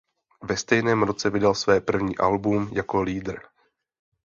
[0.43, 3.41] Ve stejném roce vydal své první album jako leader.